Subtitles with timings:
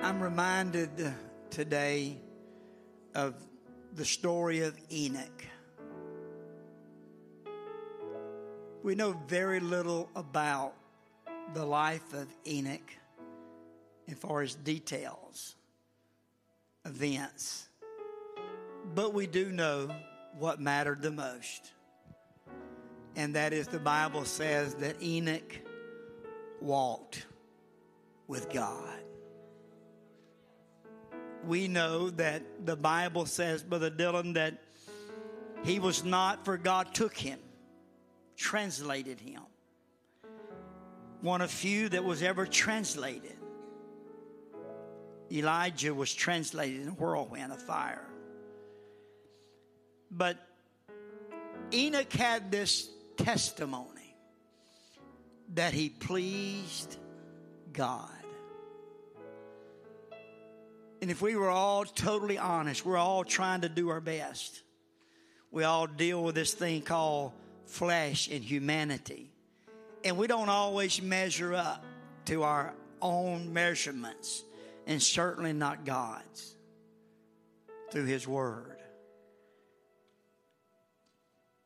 [0.00, 0.90] I'm reminded
[1.50, 2.18] today
[3.16, 3.34] of
[3.94, 5.44] the story of Enoch.
[8.84, 10.74] We know very little about
[11.52, 12.92] the life of Enoch
[14.08, 15.56] as far as details,
[16.84, 17.68] events.
[18.94, 19.90] But we do know
[20.38, 21.72] what mattered the most.
[23.16, 25.56] And that is the Bible says that Enoch
[26.60, 27.26] walked
[28.28, 29.00] with God.
[31.48, 34.58] We know that the Bible says, Brother Dylan, that
[35.64, 37.38] he was not, for God took him,
[38.36, 39.40] translated him.
[41.22, 43.32] One of few that was ever translated.
[45.32, 48.04] Elijah was translated in a whirlwind of fire.
[50.10, 50.36] But
[51.72, 54.14] Enoch had this testimony
[55.54, 56.98] that he pleased
[57.72, 58.17] God.
[61.00, 64.62] And if we were all totally honest, we're all trying to do our best.
[65.50, 67.32] We all deal with this thing called
[67.66, 69.30] flesh and humanity.
[70.04, 71.84] And we don't always measure up
[72.26, 74.42] to our own measurements,
[74.86, 76.56] and certainly not God's
[77.90, 78.76] through His Word.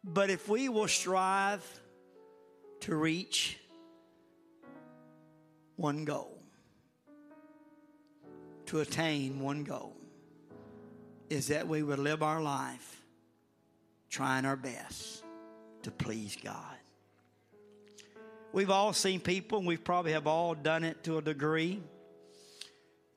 [0.05, 1.64] But if we will strive
[2.80, 3.58] to reach
[5.77, 6.42] one goal,
[8.73, 9.95] to attain one goal,
[11.28, 13.03] is that we would live our life
[14.09, 15.23] trying our best
[15.83, 16.56] to please God.
[18.51, 21.83] We've all seen people, and we probably have all done it to a degree,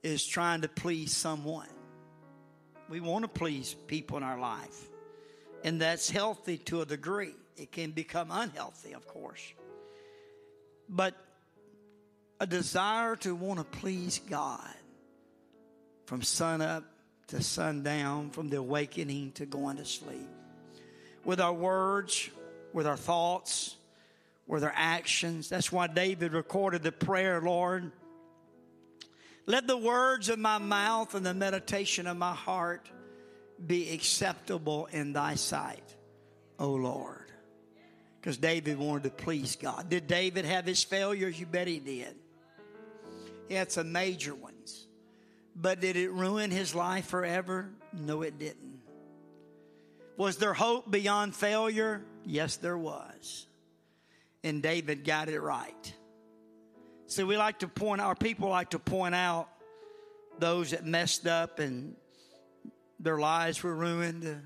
[0.04, 1.70] is trying to please someone.
[2.90, 4.90] We want to please people in our life
[5.64, 7.34] and that's healthy to a degree.
[7.56, 9.54] It can become unhealthy, of course.
[10.90, 11.16] But
[12.42, 14.76] a desire to want to please God
[16.06, 16.84] from sun up
[17.28, 20.30] to sundown, from the awakening to going to sleep.
[21.24, 22.30] With our words,
[22.74, 23.76] with our thoughts,
[24.48, 25.50] with our actions.
[25.50, 27.92] That's why David recorded the prayer, Lord.
[29.48, 32.90] Let the words of my mouth and the meditation of my heart
[33.66, 35.96] be acceptable in thy sight,
[36.60, 37.32] O Lord.
[38.20, 39.90] Because David wanted to please God.
[39.90, 41.40] Did David have his failures?
[41.40, 42.16] You bet he did.
[43.48, 44.55] He had some major ones.
[45.56, 47.70] But did it ruin his life forever?
[47.94, 48.82] No, it didn't.
[50.18, 52.02] Was there hope beyond failure?
[52.26, 53.48] Yes, there was.
[54.44, 55.94] And David got it right.
[57.08, 59.48] So we like to point, our people like to point out
[60.40, 61.96] those that messed up and
[63.00, 64.42] their lives were ruined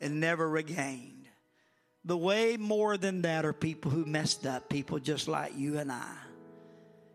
[0.00, 1.12] and never regained.
[2.04, 5.90] But way more than that are people who messed up, people just like you and
[5.90, 6.14] I.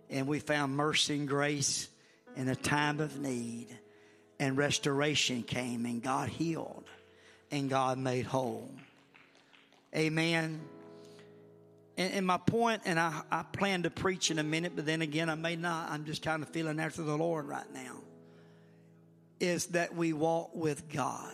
[0.09, 1.88] And we found mercy and grace
[2.36, 3.68] in a time of need.
[4.40, 6.86] And restoration came, and God healed,
[7.52, 8.72] and God made whole.
[9.96, 10.62] Amen.
[11.97, 15.03] And, and my point, and I, I plan to preach in a minute, but then
[15.03, 15.92] again, I may not.
[15.92, 17.97] I'm just kind of feeling after the Lord right now
[19.40, 21.34] is that we walk with God.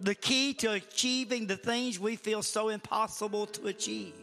[0.00, 4.14] The key to achieving the things we feel so impossible to achieve.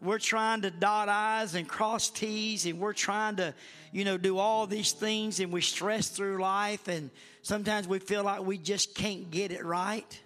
[0.00, 3.54] We're trying to dot I's and cross T's, and we're trying to,
[3.92, 7.10] you know, do all these things, and we stress through life, and
[7.42, 10.20] sometimes we feel like we just can't get it right.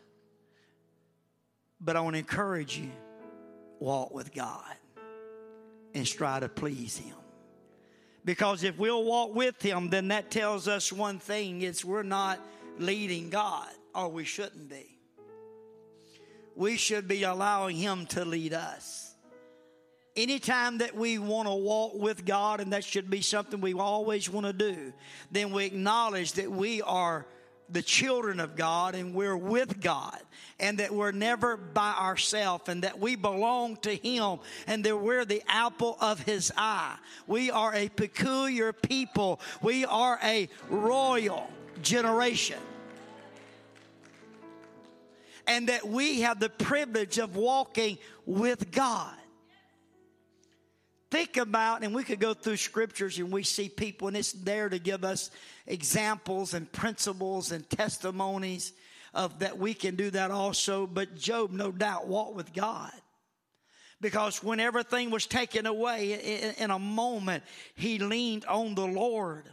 [1.81, 2.91] But I want to encourage you
[3.81, 4.75] walk with God
[5.95, 7.17] and strive to please Him.
[8.25, 12.39] Because if we'll walk with him, then that tells us one thing it's we're not
[12.79, 14.99] leading God, or we shouldn't be.
[16.55, 19.12] We should be allowing him to lead us.
[20.15, 24.29] Anytime that we want to walk with God, and that should be something we always
[24.29, 24.93] want to do,
[25.31, 27.27] then we acknowledge that we are
[27.71, 30.19] the children of God and we're with God
[30.61, 35.25] and that we're never by ourselves and that we belong to Him and that we're
[35.25, 36.97] the apple of His eye.
[37.27, 39.41] We are a peculiar people.
[39.63, 41.49] We are a royal
[41.81, 42.59] generation.
[45.47, 49.15] And that we have the privilege of walking with God
[51.13, 54.71] think about, and we could go through scriptures and we see people, and it's there
[54.71, 55.31] to give us
[55.67, 58.73] examples and principles and testimonies
[59.13, 60.87] of that we can do that also.
[60.87, 62.91] But Job, no doubt, walked with God.
[64.01, 67.45] Because when everything was taken away in a moment,
[67.75, 69.45] he leaned on the Lord.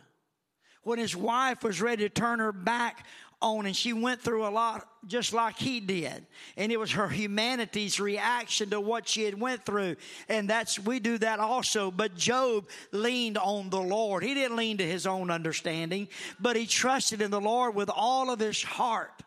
[0.83, 3.05] when his wife was ready to turn her back
[3.41, 6.25] on and she went through a lot just like he did.
[6.57, 9.95] And it was her humanity's reaction to what she had went through.
[10.27, 11.89] And that's we do that also.
[11.89, 14.24] But Job leaned on the lord.
[14.24, 16.07] He didn't lean to his own understanding
[16.39, 19.24] but he trusted in the lord with all of his heart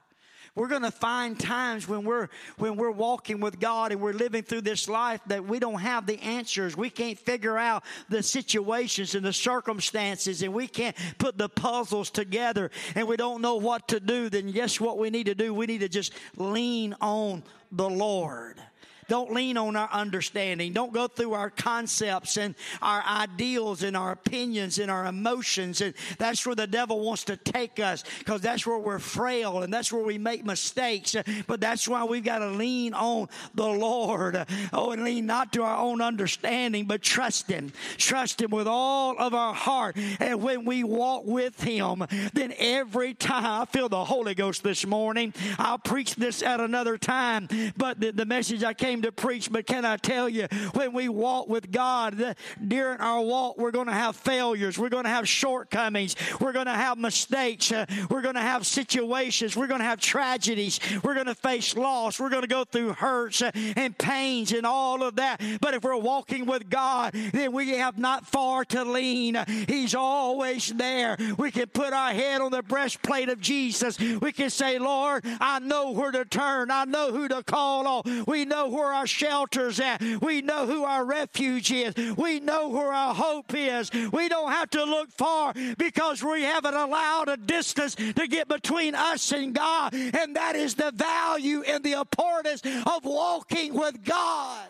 [0.54, 2.28] we're going to find times when we're
[2.58, 6.04] when we're walking with God and we're living through this life that we don't have
[6.06, 6.76] the answers.
[6.76, 12.10] We can't figure out the situations and the circumstances and we can't put the puzzles
[12.10, 14.28] together and we don't know what to do.
[14.28, 15.54] Then guess what we need to do?
[15.54, 18.60] We need to just lean on the Lord.
[19.08, 20.72] Don't lean on our understanding.
[20.72, 25.80] Don't go through our concepts and our ideals and our opinions and our emotions.
[25.80, 29.72] And that's where the devil wants to take us because that's where we're frail and
[29.72, 31.16] that's where we make mistakes.
[31.46, 34.46] But that's why we've got to lean on the Lord.
[34.72, 37.72] Oh, and lean not to our own understanding, but trust Him.
[37.96, 39.96] Trust Him with all of our heart.
[40.20, 44.86] And when we walk with Him, then every time I feel the Holy Ghost this
[44.86, 47.48] morning, I'll preach this at another time.
[47.76, 50.92] But the, the message I came came to preach, but can I tell you, when
[50.92, 52.36] we walk with God,
[52.68, 54.78] during our walk, we're going to have failures.
[54.78, 56.14] We're going to have shortcomings.
[56.38, 57.72] We're going to have mistakes.
[57.72, 59.56] Uh, we're going to have situations.
[59.56, 60.78] We're going to have tragedies.
[61.02, 62.20] We're going to face loss.
[62.20, 65.40] We're going to go through hurts uh, and pains and all of that.
[65.62, 69.38] But if we're walking with God, then we have not far to lean.
[69.68, 71.16] He's always there.
[71.38, 73.98] We can put our head on the breastplate of Jesus.
[73.98, 76.70] We can say, Lord, I know where to turn.
[76.70, 78.24] I know who to call on.
[78.26, 80.02] We know where where our shelter's at.
[80.20, 81.94] We know who our refuge is.
[82.16, 83.90] We know where our hope is.
[83.92, 88.94] We don't have to look far because we haven't allowed a distance to get between
[88.94, 89.94] us and God.
[89.94, 94.66] And that is the value and the importance of walking with God.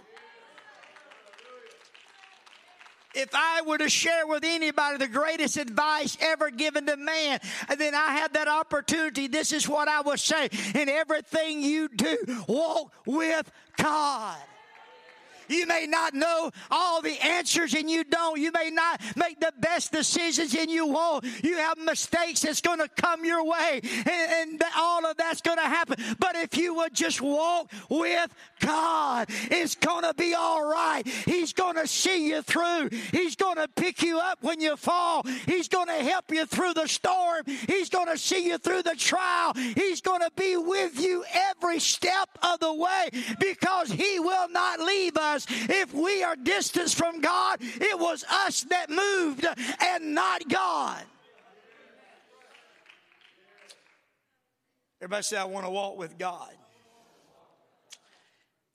[3.14, 7.81] If I were to share with anybody the greatest advice ever given to man, and
[7.81, 9.26] then I had that opportunity.
[9.26, 10.49] This is what I would say.
[10.75, 12.19] In everything you do,
[12.49, 14.37] walk with God.
[15.49, 18.39] You may not know all the answers and you don't.
[18.39, 21.25] You may not make the best decisions and you won't.
[21.43, 25.59] You have mistakes that's going to come your way and, and all of that's going
[25.59, 25.97] to happen.
[26.19, 31.06] But if you would just walk with God, it's going to be all right.
[31.06, 32.91] He's going to see you through.
[33.11, 35.25] He's going to pick you up when you fall.
[35.47, 37.43] He's going to help you through the storm.
[37.47, 39.53] He's going to see you through the trial.
[39.55, 43.09] He's going to be with you every step of the way
[43.39, 45.46] because He will not leave us us.
[45.49, 49.46] If we are distanced from God, it was us that moved
[49.81, 51.02] and not God.
[55.00, 56.50] Everybody say, I want to walk with God.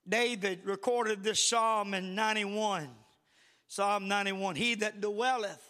[0.08, 2.90] David recorded this psalm in 91.
[3.68, 5.64] Psalm 91 He that dwelleth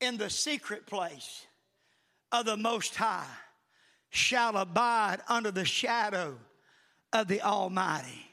[0.00, 1.46] in the secret place
[2.32, 3.26] of the Most High
[4.10, 6.36] shall abide under the shadow
[7.12, 8.29] of the Almighty.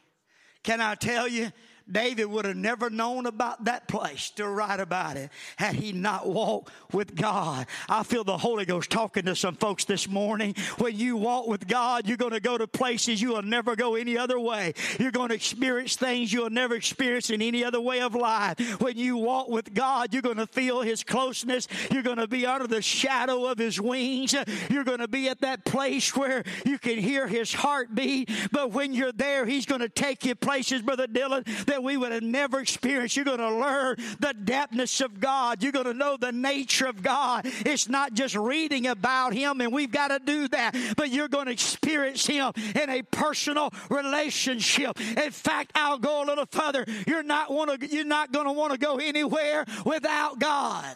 [0.68, 1.50] Can I tell you,
[1.92, 6.28] David would have never known about that place to write about it had he not
[6.28, 7.66] walked with God.
[7.89, 10.56] I feel the Holy Ghost talking to some folks this morning.
[10.78, 13.95] When you walk with God, you're going to go to places you will never go
[13.95, 14.74] any other way.
[15.00, 18.60] You're going to experience things you'll never experience in any other way of life.
[18.81, 21.68] When you walk with God, you're going to feel His closeness.
[21.92, 24.36] You're going to be under the shadow of His wings.
[24.69, 28.30] You're going to be at that place where you can hear His heartbeat.
[28.51, 31.95] But when you're there, He's going to take you places, Brother Dylan, that that we
[31.95, 33.15] would have never experienced.
[33.15, 35.62] You're going to learn the depthness of God.
[35.62, 37.45] You're going to know the nature of God.
[37.45, 41.45] It's not just reading about Him, and we've got to do that, but you're going
[41.45, 44.99] to experience Him in a personal relationship.
[44.99, 46.83] In fact, I'll go a little further.
[47.06, 47.87] You're not want to.
[47.87, 50.95] You're not going to want to go anywhere without God.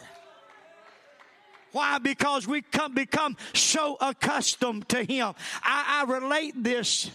[1.74, 2.00] Why?
[2.00, 5.36] Because we come, become so accustomed to Him.
[5.62, 7.12] I, I relate this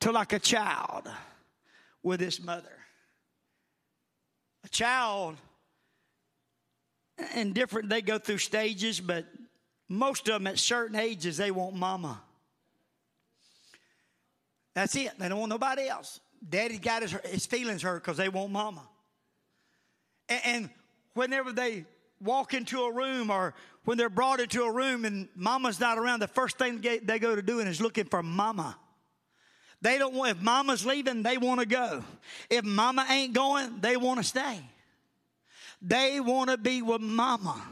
[0.00, 1.10] to like a child
[2.04, 2.83] with his mother
[4.74, 5.36] child
[7.34, 9.24] and different they go through stages but
[9.88, 12.20] most of them at certain ages they want mama.
[14.74, 15.12] That's it.
[15.18, 16.20] They don't want nobody else.
[16.46, 18.82] Daddy got his, his feelings hurt because they want mama.
[20.28, 20.70] And, and
[21.14, 21.84] whenever they
[22.20, 23.54] walk into a room or
[23.84, 27.36] when they're brought into a room and mama's not around the first thing they go
[27.36, 28.76] to doing is looking for mama
[29.82, 32.02] they don't want, if mama's leaving, they want to go.
[32.48, 34.60] If mama ain't going, they want to stay.
[35.82, 37.62] They want to be with mama.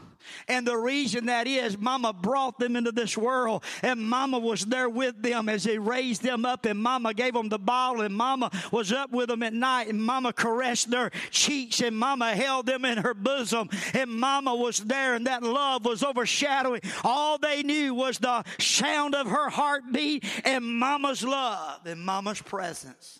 [0.47, 4.89] And the reason that is, Mama brought them into this world, and Mama was there
[4.89, 8.51] with them as they raised them up, and Mama gave them the bottle, and Mama
[8.71, 12.85] was up with them at night, and Mama caressed their cheeks, and Mama held them
[12.85, 16.81] in her bosom, and Mama was there, and that love was overshadowing.
[17.03, 23.19] All they knew was the sound of her heartbeat and Mama's love and Mama's presence.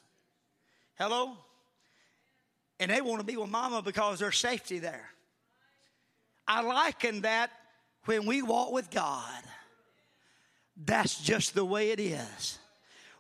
[0.96, 1.38] Hello?
[2.80, 5.10] And they want to be with Mama because there's safety there.
[6.48, 7.52] I liken that
[8.06, 9.42] when we walk with God.
[10.76, 12.60] That's just the way it is.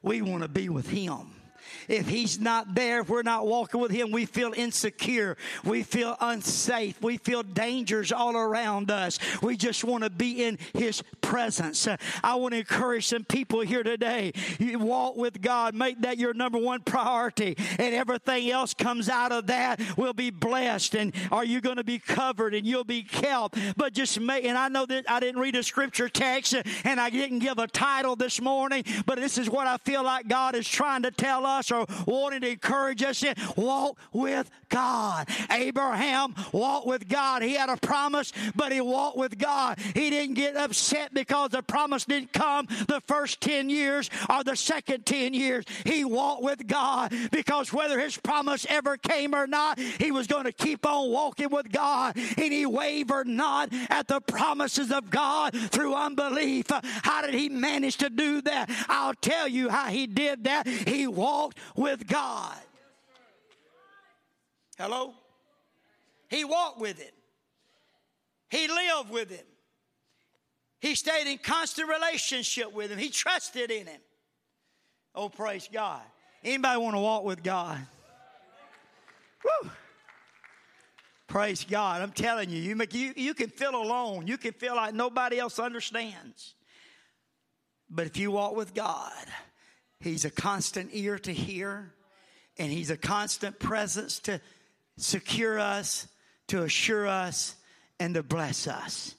[0.01, 1.42] We want to be with Him.
[1.87, 5.37] If He's not there, if we're not walking with Him, we feel insecure.
[5.63, 7.01] We feel unsafe.
[7.01, 9.19] We feel dangers all around us.
[9.41, 11.87] We just want to be in His presence.
[12.23, 14.33] I want to encourage some people here today.
[14.59, 19.31] You walk with God, make that your number one priority, and everything else comes out
[19.31, 20.95] of that We'll be blessed.
[20.95, 23.57] And are you going to be covered and you'll be kept?
[23.77, 27.09] But just make, and I know that I didn't read a scripture text and I
[27.09, 30.67] didn't give a title this morning, but this is what I feel like God is
[30.67, 33.35] trying to tell us or wanting to encourage us in.
[33.55, 35.27] Walk with God.
[35.51, 37.41] Abraham walked with God.
[37.41, 39.79] He had a promise, but he walked with God.
[39.93, 44.55] He didn't get upset because the promise didn't come the first 10 years or the
[44.55, 45.65] second 10 years.
[45.85, 50.45] He walked with God because whether his promise ever came or not, he was going
[50.45, 52.15] to keep on walking with God.
[52.15, 56.67] And he wavered not at the promises of God through unbelief.
[56.69, 58.69] How did he manage to do that?
[58.89, 60.67] I'll tell you how he did that.
[60.67, 62.57] He walked with God.
[64.77, 65.13] Hello?
[66.29, 67.13] He walked with it.
[68.49, 69.45] He lived with him.
[70.79, 72.99] He stayed in constant relationship with him.
[72.99, 74.01] He trusted in him.
[75.15, 76.01] Oh, praise God.
[76.43, 77.79] Anybody want to walk with God?
[79.43, 79.69] Woo.
[81.27, 82.01] Praise God.
[82.01, 84.27] I'm telling you, you, make, you, you can feel alone.
[84.27, 86.53] You can feel like nobody else understands.
[87.89, 89.25] But if you walk with God,
[90.03, 91.93] He's a constant ear to hear,
[92.57, 94.41] and He's a constant presence to
[94.97, 96.07] secure us,
[96.47, 97.55] to assure us,
[97.99, 99.15] and to bless us.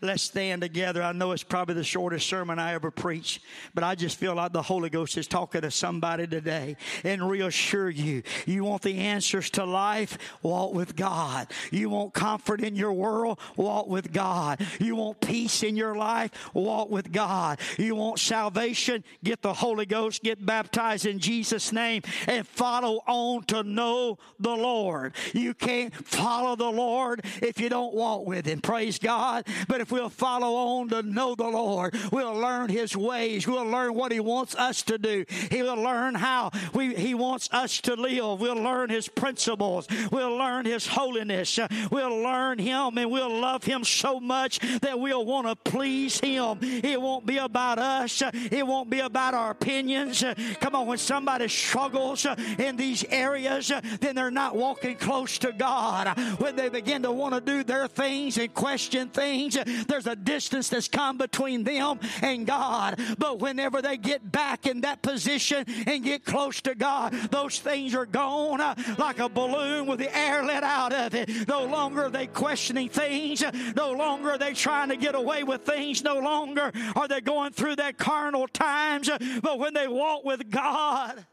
[0.00, 1.02] Let's stand together.
[1.02, 3.42] I know it's probably the shortest sermon I ever preached,
[3.74, 7.88] but I just feel like the Holy Ghost is talking to somebody today and reassure
[7.88, 8.22] you.
[8.44, 10.18] You want the answers to life?
[10.42, 11.46] Walk with God.
[11.70, 13.38] You want comfort in your world?
[13.56, 14.66] Walk with God.
[14.78, 16.32] You want peace in your life?
[16.52, 17.60] Walk with God.
[17.78, 19.04] You want salvation?
[19.22, 20.22] Get the Holy Ghost.
[20.22, 25.14] Get baptized in Jesus' name and follow on to know the Lord.
[25.32, 28.60] You can't follow the Lord if you don't walk with Him.
[28.60, 29.46] Praise God.
[29.66, 31.94] But if we'll follow on to know the Lord.
[32.10, 33.46] We'll learn His ways.
[33.46, 35.24] We'll learn what He wants us to do.
[35.50, 38.40] He will learn how we, He wants us to live.
[38.40, 39.86] We'll learn His principles.
[40.10, 41.58] We'll learn His holiness.
[41.90, 46.58] We'll learn Him and we'll love Him so much that we'll want to please Him.
[46.60, 48.22] It won't be about us.
[48.50, 50.24] It won't be about our opinions.
[50.60, 52.26] Come on, when somebody struggles
[52.58, 53.70] in these areas,
[54.00, 56.18] then they're not walking close to God.
[56.38, 60.68] When they begin to want to do their things and question things, there's a distance
[60.68, 63.00] that's come between them and God.
[63.18, 67.94] But whenever they get back in that position and get close to God, those things
[67.94, 71.48] are gone uh, like a balloon with the air let out of it.
[71.48, 73.42] No longer are they questioning things.
[73.74, 76.02] No longer are they trying to get away with things.
[76.02, 79.10] No longer are they going through that carnal times.
[79.42, 81.24] But when they walk with God,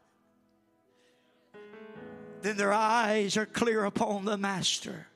[2.42, 5.06] then their eyes are clear upon the Master.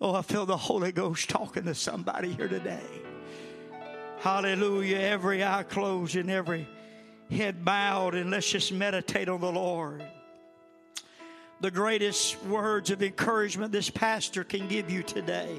[0.00, 2.84] Oh, I feel the Holy Ghost talking to somebody here today.
[4.18, 4.98] Hallelujah.
[4.98, 6.68] Every eye closed and every
[7.30, 10.04] head bowed, and let's just meditate on the Lord.
[11.60, 15.58] The greatest words of encouragement this pastor can give you today.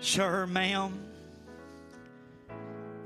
[0.00, 0.92] Sir, ma'am,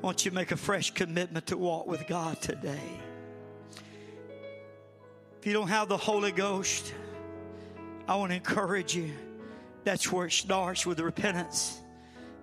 [0.02, 3.00] won't you make a fresh commitment to walk with God today?
[5.38, 6.92] If you don't have the Holy Ghost,
[8.08, 9.12] I want to encourage you
[9.84, 11.80] that's where it starts with repentance,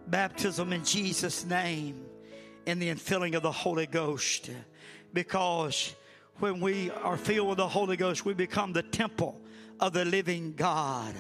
[0.08, 2.06] baptism in Jesus' name,
[2.68, 4.50] and the infilling of the Holy Ghost.
[5.14, 5.96] Because
[6.40, 9.40] when we are filled with the Holy Ghost, we become the temple
[9.80, 11.14] of the living God.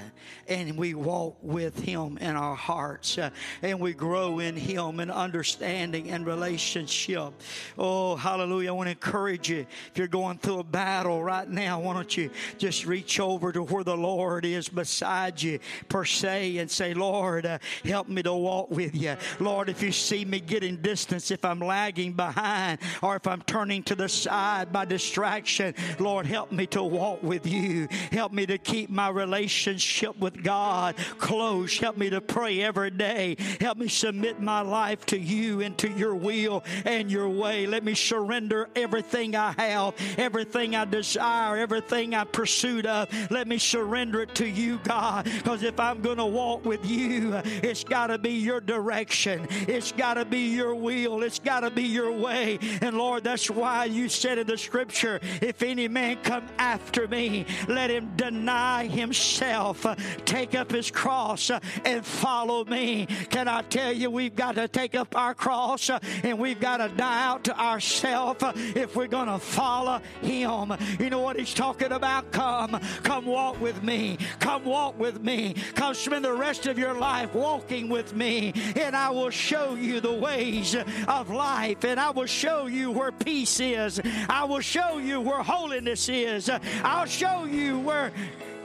[0.47, 3.17] And we walk with Him in our hearts.
[3.17, 3.29] Uh,
[3.61, 7.33] and we grow in Him in understanding and relationship.
[7.77, 8.69] Oh, hallelujah.
[8.69, 9.65] I want to encourage you.
[9.91, 13.63] If you're going through a battle right now, why don't you just reach over to
[13.63, 15.59] where the Lord is beside you,
[15.89, 19.15] per se, and say, Lord, uh, help me to walk with you.
[19.39, 23.83] Lord, if you see me getting distance, if I'm lagging behind, or if I'm turning
[23.83, 27.87] to the side by distraction, Lord, help me to walk with you.
[28.11, 31.77] Help me to keep my relationship with God close.
[31.77, 33.37] Help me to pray every day.
[33.59, 37.65] Help me submit my life to you and to your will and your way.
[37.65, 43.09] Let me surrender everything I have, everything I desire, everything I pursued of.
[43.31, 45.25] Let me surrender it to you, God.
[45.25, 49.47] Because if I'm going to walk with you, it's got to be your direction.
[49.67, 51.23] It's got to be your will.
[51.23, 52.59] It's got to be your way.
[52.81, 57.45] And Lord, that's why you said in the scripture, if any man come after me,
[57.67, 63.07] let him deny himself, uh, take up his cross, uh, and follow me.
[63.29, 66.77] Can I tell you, we've got to take up our cross uh, and we've got
[66.77, 68.43] to die out to ourselves
[68.75, 70.73] if we're going to follow him.
[70.99, 72.31] You know what he's talking about?
[72.31, 74.17] Come, come walk with me.
[74.39, 75.55] Come walk with me.
[75.75, 80.01] Come spend the rest of your life walking with me, and I will show you
[80.01, 80.75] the ways
[81.07, 84.01] of life, and I will show you where peace is.
[84.29, 86.49] I will show you where holiness is.
[86.83, 88.11] I'll show you where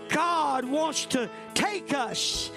[0.08, 2.50] God wants to take us